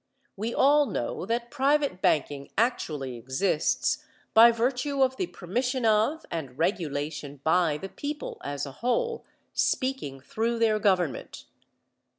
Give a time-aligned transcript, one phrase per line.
[0.35, 6.57] We all know that private banking actually exists by virtue of the permission of and
[6.57, 11.45] regulation by the people as a whole, speaking through their government.